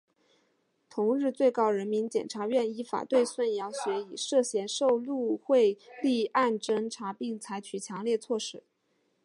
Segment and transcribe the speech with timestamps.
[0.89, 4.99] 同日最高人民检察院依法对孙兆学以涉嫌受
[5.39, 8.63] 贿罪立案侦查并采取强制措施。